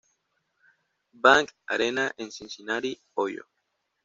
[1.13, 3.45] Bank Arena en Cincinnati, Ohio.